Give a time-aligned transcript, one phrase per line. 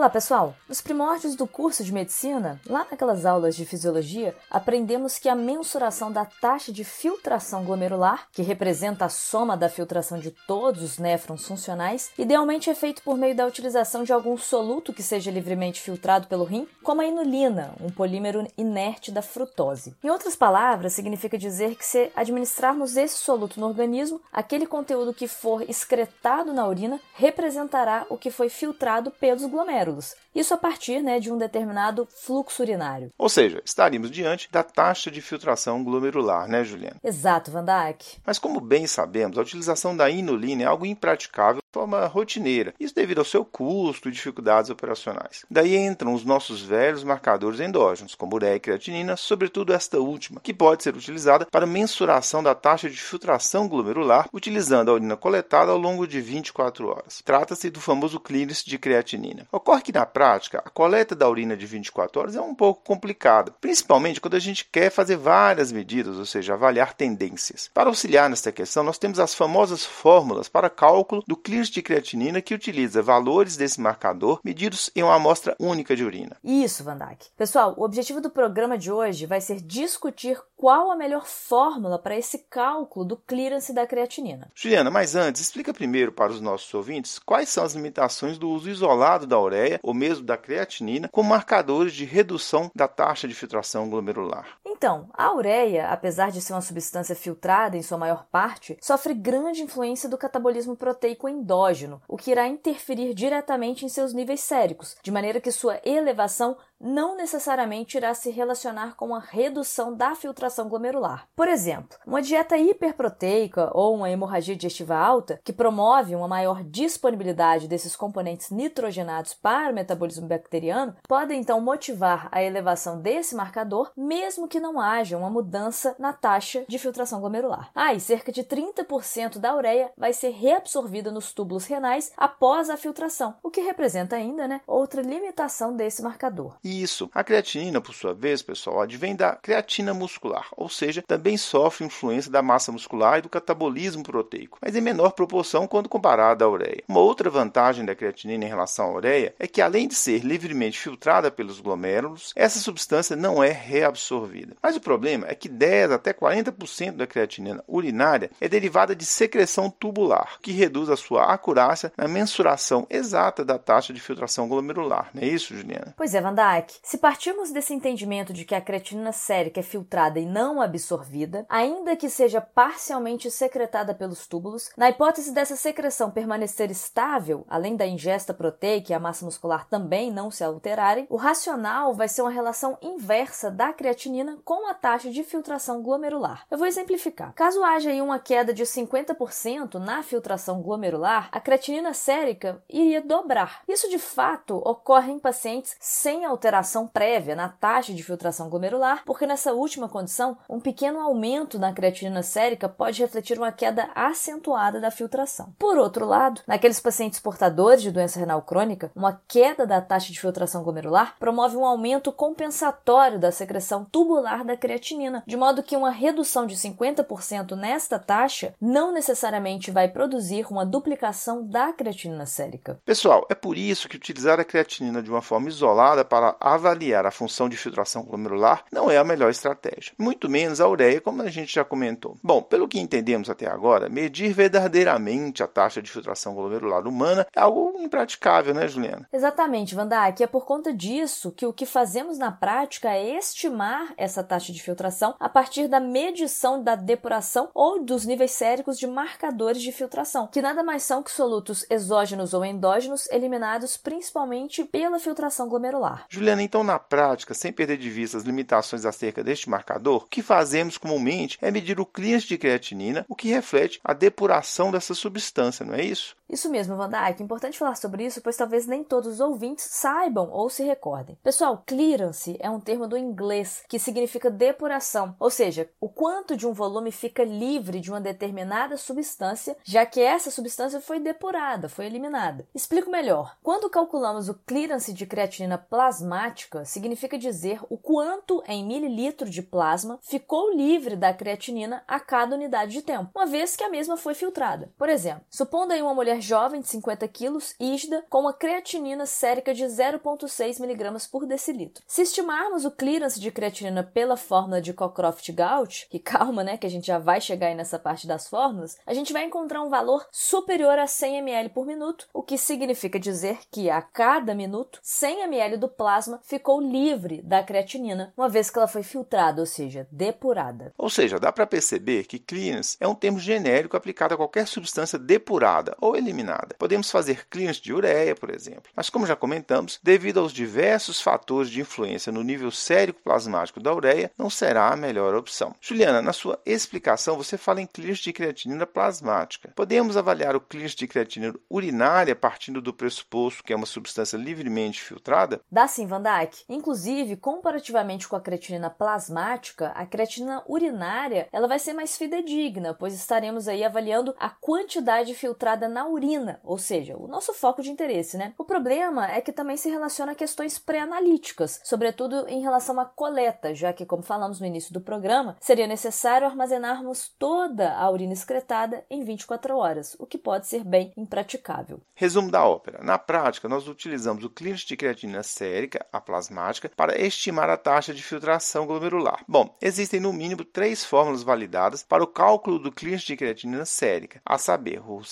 [0.00, 0.54] Olá, pessoal!
[0.66, 6.10] Nos primórdios do curso de medicina, lá naquelas aulas de fisiologia, aprendemos que a mensuração
[6.10, 11.46] da taxa de filtração glomerular, que representa a soma da filtração de todos os néfrons
[11.46, 16.28] funcionais, idealmente é feito por meio da utilização de algum soluto que seja livremente filtrado
[16.28, 19.94] pelo rim, como a inulina, um polímero inerte da frutose.
[20.02, 25.28] Em outras palavras, significa dizer que se administrarmos esse soluto no organismo, aquele conteúdo que
[25.28, 29.89] for excretado na urina representará o que foi filtrado pelos glomérulos
[30.34, 33.10] Isso a partir né, de um determinado fluxo urinário.
[33.18, 36.96] Ou seja, estaríamos diante da taxa de filtração glomerular, né, Juliana?
[37.02, 38.18] Exato, Van Dijk.
[38.24, 43.18] Mas como bem sabemos, a utilização da inulina é algo impraticável forma rotineira, isso devido
[43.18, 45.44] ao seu custo e dificuldades operacionais.
[45.50, 50.52] Daí entram os nossos velhos marcadores endógenos, como ureia e creatinina, sobretudo esta última, que
[50.52, 55.78] pode ser utilizada para mensuração da taxa de filtração glomerular utilizando a urina coletada ao
[55.78, 57.22] longo de 24 horas.
[57.24, 59.46] Trata-se do famoso clearance de creatinina.
[59.52, 63.54] Ocorre que na prática a coleta da urina de 24 horas é um pouco complicada,
[63.60, 67.70] principalmente quando a gente quer fazer várias medidas, ou seja, avaliar tendências.
[67.72, 72.40] Para auxiliar nesta questão, nós temos as famosas fórmulas para cálculo do clearance de creatinina
[72.40, 76.36] que utiliza valores desse marcador medidos em uma amostra única de urina.
[76.42, 77.26] Isso, Van Dijk.
[77.36, 82.16] Pessoal, o objetivo do programa de hoje vai ser discutir qual a melhor fórmula para
[82.16, 84.50] esse cálculo do clearance da creatinina.
[84.54, 88.68] Juliana, mas antes, explica primeiro para os nossos ouvintes quais são as limitações do uso
[88.70, 93.34] isolado da ureia ureia ou mesmo da creatinina como marcadores de redução da taxa de
[93.34, 94.46] filtração glomerular.
[94.80, 99.60] Então, a ureia, apesar de ser uma substância filtrada em sua maior parte, sofre grande
[99.60, 105.10] influência do catabolismo proteico endógeno, o que irá interferir diretamente em seus níveis séricos, de
[105.10, 111.28] maneira que sua elevação não necessariamente irá se relacionar com a redução da filtração glomerular.
[111.36, 117.68] Por exemplo, uma dieta hiperproteica ou uma hemorragia digestiva alta, que promove uma maior disponibilidade
[117.68, 124.48] desses componentes nitrogenados para o metabolismo bacteriano, pode então motivar a elevação desse marcador, mesmo
[124.48, 127.70] que não haja uma mudança na taxa de filtração glomerular.
[127.74, 132.76] Ah, e cerca de 30% da ureia vai ser reabsorvida nos túbulos renais após a
[132.76, 136.56] filtração, o que representa ainda né, outra limitação desse marcador.
[136.70, 137.10] Isso.
[137.12, 142.30] A creatinina, por sua vez, pessoal, advém da creatina muscular, ou seja, também sofre influência
[142.30, 146.84] da massa muscular e do catabolismo proteico, mas em menor proporção quando comparada à ureia.
[146.88, 150.78] Uma outra vantagem da creatinina em relação à ureia é que, além de ser livremente
[150.78, 154.56] filtrada pelos glomérulos, essa substância não é reabsorvida.
[154.62, 159.70] Mas o problema é que 10 até 40% da creatinina urinária é derivada de secreção
[159.70, 165.10] tubular, que reduz a sua acurácia na mensuração exata da taxa de filtração glomerular.
[165.14, 165.94] Não é isso, Juliana?
[165.96, 166.59] Pois é, Vandai.
[166.82, 171.96] Se partirmos desse entendimento de que a creatinina sérica é filtrada e não absorvida, ainda
[171.96, 178.34] que seja parcialmente secretada pelos túbulos, na hipótese dessa secreção permanecer estável, além da ingesta
[178.34, 182.76] proteica e a massa muscular também não se alterarem, o racional vai ser uma relação
[182.82, 186.46] inversa da creatinina com a taxa de filtração glomerular.
[186.50, 187.32] Eu vou exemplificar.
[187.34, 193.62] Caso haja aí uma queda de 50% na filtração glomerular, a creatinina sérica iria dobrar.
[193.66, 199.02] Isso de fato ocorre em pacientes sem alteração alteração prévia na taxa de filtração glomerular,
[199.06, 204.80] porque nessa última condição, um pequeno aumento na creatinina sérica pode refletir uma queda acentuada
[204.80, 205.54] da filtração.
[205.56, 210.20] Por outro lado, naqueles pacientes portadores de doença renal crônica, uma queda da taxa de
[210.20, 215.90] filtração glomerular promove um aumento compensatório da secreção tubular da creatinina, de modo que uma
[215.90, 222.80] redução de 50% nesta taxa não necessariamente vai produzir uma duplicação da creatinina sérica.
[222.84, 227.10] Pessoal, é por isso que utilizar a creatinina de uma forma isolada para avaliar a
[227.10, 231.30] função de filtração glomerular não é a melhor estratégia, muito menos a ureia, como a
[231.30, 232.16] gente já comentou.
[232.22, 237.40] Bom, pelo que entendemos até agora, medir verdadeiramente a taxa de filtração glomerular humana é
[237.40, 239.08] algo impraticável, né, Juliana?
[239.12, 240.22] Exatamente, Vandak.
[240.22, 244.62] É por conta disso que o que fazemos na prática é estimar essa taxa de
[244.62, 250.26] filtração a partir da medição da depuração ou dos níveis séricos de marcadores de filtração,
[250.26, 256.06] que nada mais são que solutos exógenos ou endógenos eliminados principalmente pela filtração glomerular.
[256.20, 260.22] Juliana, então na prática, sem perder de vista as limitações acerca deste marcador, o que
[260.22, 265.64] fazemos comumente é medir o clearance de creatinina, o que reflete a depuração dessa substância,
[265.64, 266.14] não é isso?
[266.30, 267.22] Isso mesmo, Van Dijk.
[267.22, 271.18] Importante falar sobre isso, pois talvez nem todos os ouvintes saibam ou se recordem.
[271.22, 276.46] Pessoal, clearance é um termo do inglês que significa depuração, ou seja, o quanto de
[276.46, 281.86] um volume fica livre de uma determinada substância, já que essa substância foi depurada, foi
[281.86, 282.46] eliminada.
[282.54, 283.36] Explico melhor.
[283.42, 289.98] Quando calculamos o clearance de creatinina plasmática, significa dizer o quanto em mililitro de plasma
[290.00, 294.14] ficou livre da creatinina a cada unidade de tempo, uma vez que a mesma foi
[294.14, 294.70] filtrada.
[294.78, 299.52] Por exemplo, supondo aí uma mulher jovem de 50 quilos, ígida, com uma creatinina sérica
[299.54, 301.82] de 0,6 mg por decilitro.
[301.86, 306.70] Se estimarmos o clearance de creatinina pela fórmula de Cockcroft-Gault, e calma, né, que a
[306.70, 310.06] gente já vai chegar aí nessa parte das fórmulas, a gente vai encontrar um valor
[310.10, 315.22] superior a 100 ml por minuto, o que significa dizer que a cada minuto 100
[315.22, 319.86] ml do plasma ficou livre da creatinina, uma vez que ela foi filtrada, ou seja,
[319.90, 320.72] depurada.
[320.76, 324.98] Ou seja, dá para perceber que clearance é um termo genérico aplicado a qualquer substância
[324.98, 326.09] depurada ou eliminada.
[326.58, 328.70] Podemos fazer clearance de ureia, por exemplo.
[328.74, 333.74] Mas como já comentamos, devido aos diversos fatores de influência no nível sérico plasmático da
[333.74, 335.54] ureia, não será a melhor opção.
[335.60, 339.52] Juliana, na sua explicação, você fala em clearance de creatinina plasmática.
[339.54, 344.80] Podemos avaliar o clearance de creatinina urinária partindo do pressuposto que é uma substância livremente
[344.80, 345.40] filtrada?
[345.50, 346.44] Dá sim, Van Dyke.
[346.48, 352.94] Inclusive, comparativamente com a creatinina plasmática, a creatinina urinária ela vai ser mais fidedigna, pois
[352.94, 355.99] estaremos aí avaliando a quantidade filtrada na urina,
[356.42, 358.34] ou seja, o nosso foco de interesse, né?
[358.38, 363.54] O problema é que também se relaciona a questões pré-analíticas, sobretudo em relação à coleta,
[363.54, 368.84] já que, como falamos no início do programa, seria necessário armazenarmos toda a urina excretada
[368.90, 371.80] em 24 horas, o que pode ser bem impraticável.
[371.94, 372.82] Resumo da ópera.
[372.82, 377.92] Na prática, nós utilizamos o clearance de creatina sérica, a plasmática, para estimar a taxa
[377.92, 379.24] de filtração glomerular.
[379.28, 384.20] Bom, existem no mínimo três fórmulas validadas para o cálculo do clearance de creatina sérica,
[384.24, 385.02] a saber, o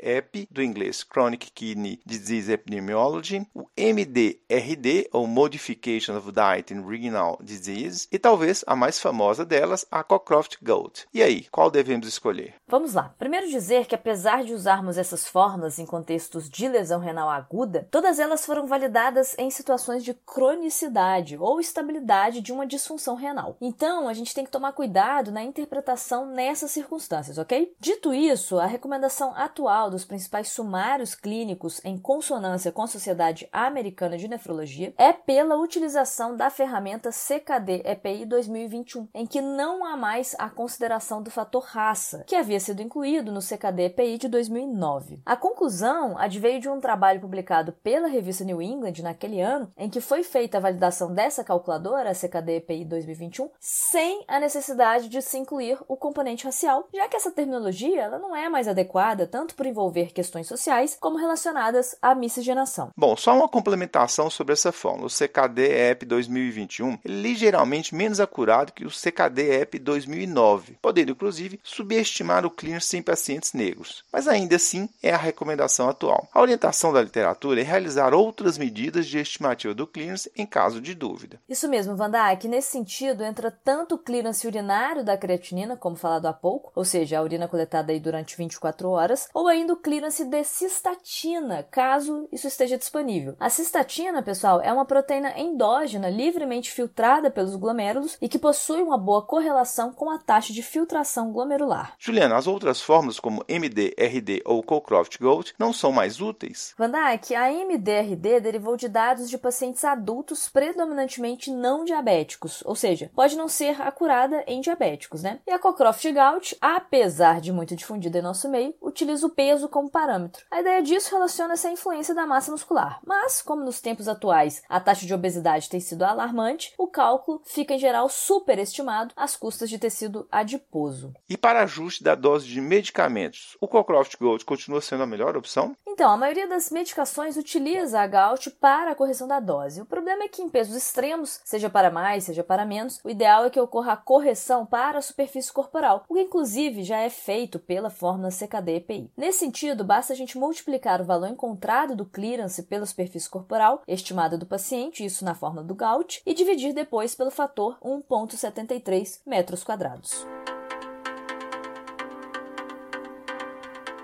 [0.00, 7.38] CKD-EPI, do inglês Chronic Kidney Disease Epidemiology, o MDRD, ou Modification of Diet in Renal
[7.42, 11.06] Disease, e talvez a mais famosa delas, a Cockcroft-Gault.
[11.12, 12.54] E aí, qual devemos escolher?
[12.66, 13.14] Vamos lá.
[13.18, 18.18] Primeiro dizer que apesar de usarmos essas fórmulas em contextos de lesão renal aguda, todas
[18.18, 23.56] elas foram validadas em situações de cronicidade ou estabilidade de uma disfunção renal.
[23.60, 27.74] Então, a gente tem que tomar cuidado na interpretação nessas circunstâncias, ok?
[27.78, 34.18] Dito isso, a recomendação atual dos principais sumários clínicos em consonância com a Sociedade Americana
[34.18, 40.50] de Nefrologia é pela utilização da ferramenta CKD-EPI 2021, em que não há mais a
[40.50, 45.22] consideração do fator raça, que havia sido incluído no CKD-EPI de 2009.
[45.24, 50.00] A conclusão adveio de um trabalho publicado pela revista New England naquele ano, em que
[50.00, 55.78] foi feita a validação dessa calculadora, a CKD-EPI 2021, sem a necessidade de se incluir
[55.86, 60.12] o componente racial, já que essa terminologia ela não é mais adequada tanto por envolver
[60.12, 62.90] questões sociais como relacionadas à miscigenação.
[62.96, 65.06] Bom, só uma complementação sobre essa fórmula.
[65.06, 72.50] O CKD-EP 2021 é ligeiramente menos acurado que o CKD-EP 2009, podendo inclusive subestimar o
[72.50, 74.04] clearance em pacientes negros.
[74.12, 76.28] Mas ainda assim é a recomendação atual.
[76.32, 80.94] A orientação da literatura é realizar outras medidas de estimativa do clearance em caso de
[80.94, 81.40] dúvida.
[81.48, 86.26] Isso mesmo, Vanda, que nesse sentido entra tanto o clearance urinário da creatinina, como falado
[86.26, 90.24] há pouco, ou seja, a urina coletada aí durante 24 horas, ou ainda o clearance
[90.24, 93.36] de cistatina, caso isso esteja disponível.
[93.38, 98.98] A cistatina, pessoal, é uma proteína endógena livremente filtrada pelos glomérulos e que possui uma
[98.98, 101.94] boa correlação com a taxa de filtração glomerular.
[101.98, 106.74] Juliana, as outras fórmulas como MD, RD ou Cockcroft-Gault não são mais úteis?
[106.76, 113.36] Van a MDRD derivou de dados de pacientes adultos predominantemente não diabéticos, ou seja, pode
[113.36, 115.40] não ser acurada em diabéticos, né?
[115.46, 120.44] E a Cockcroft-Gault, apesar de muito difundida em nosso meio, utiliza o peso como parâmetro.
[120.50, 124.80] A ideia disso relaciona-se à influência da massa muscular, mas como nos tempos atuais a
[124.80, 129.78] taxa de obesidade tem sido alarmante, o cálculo fica em geral superestimado às custas de
[129.78, 131.12] tecido adiposo.
[131.28, 135.76] E para ajuste da dose de medicamentos, o Cockcroft-Gault continua sendo a melhor opção?
[135.92, 139.82] Então, a maioria das medicações utiliza a Gault para a correção da dose.
[139.82, 143.44] O problema é que em pesos extremos, seja para mais, seja para menos, o ideal
[143.44, 147.58] é que ocorra a correção para a superfície corporal, o que inclusive já é feito
[147.58, 149.10] pela fórmula CKD-EPI.
[149.16, 154.38] Nesse sentido, basta a gente multiplicar o valor encontrado do clearance pela superfície corporal estimada
[154.38, 160.24] do paciente, isso na fórmula do Gault, e dividir depois pelo fator 1,73 metros quadrados.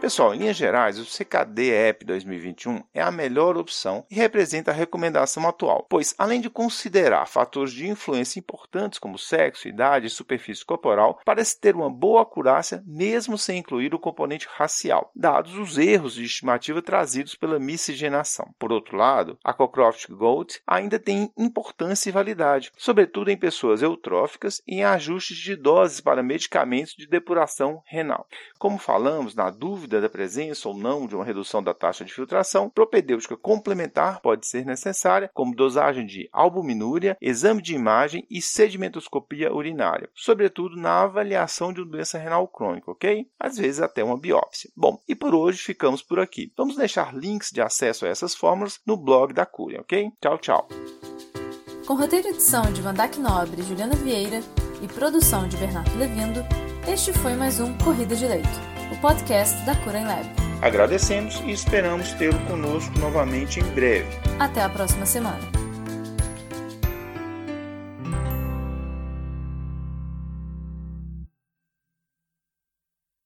[0.06, 5.48] Pessoal, em linhas gerais, o CKD-EP 2021 é a melhor opção e representa a recomendação
[5.48, 11.18] atual, pois, além de considerar fatores de influência importantes como sexo, idade e superfície corporal,
[11.24, 16.22] parece ter uma boa acurácia mesmo sem incluir o componente racial, dados os erros de
[16.22, 18.54] estimativa trazidos pela miscigenação.
[18.60, 24.76] Por outro lado, a Cockcroft-Gault ainda tem importância e validade, sobretudo em pessoas eutróficas e
[24.76, 28.24] em ajustes de doses para medicamentos de depuração renal.
[28.56, 32.70] Como falamos, na dúvida, da presença ou não de uma redução da taxa de filtração,
[32.70, 40.08] propedêutica complementar pode ser necessária, como dosagem de albuminúria, exame de imagem e sedimentoscopia urinária,
[40.14, 43.26] sobretudo na avaliação de uma doença renal crônica, ok?
[43.38, 44.70] Às vezes até uma biópsia.
[44.76, 46.52] Bom, e por hoje ficamos por aqui.
[46.56, 50.10] Vamos deixar links de acesso a essas fórmulas no blog da Cúria, ok?
[50.20, 50.68] Tchau, tchau.
[51.86, 54.40] Com roteiro e edição de Vandac Nobre e Juliana Vieira
[54.82, 56.40] e produção de Bernardo Levindo,
[56.88, 58.48] este foi mais um Corrida de Leito,
[58.90, 60.26] o podcast da Cura em Lab.
[60.62, 64.08] Agradecemos e esperamos tê-lo conosco novamente em breve.
[64.38, 65.65] Até a próxima semana.